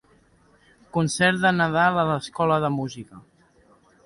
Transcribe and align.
Concert 0.97 1.39
de 1.43 1.51
Nadal 1.59 2.01
l'escola 2.09 2.59
de 2.65 2.73
música. 2.79 3.23